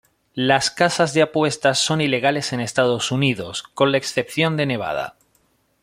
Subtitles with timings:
[0.47, 5.15] Las casas de apuestas son ilegales en Estados Unidos, con la excepción de Nevada.